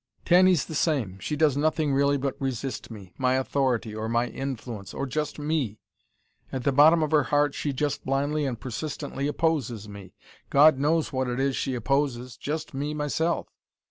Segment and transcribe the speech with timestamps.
[0.25, 1.19] "Tanny's the same.
[1.19, 5.77] She does nothing really but resist me: my authority, or my influence, or just ME.
[6.51, 10.15] At the bottom of her heart she just blindly and persistently opposes me.
[10.49, 13.49] God knows what it is she opposes: just me myself.